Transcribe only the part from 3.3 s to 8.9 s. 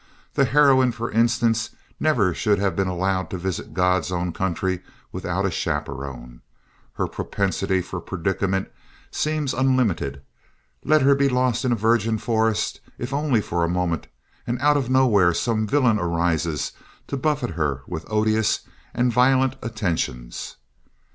visit God's own country without a chaperon. Her propensity for predicament